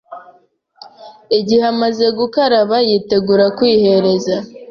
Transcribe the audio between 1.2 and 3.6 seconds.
igihe amaze gukaraba yitegura